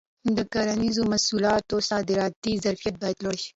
[0.35, 3.49] د کرنیزو محصولاتو صادراتي ظرفیت باید لوړ شي.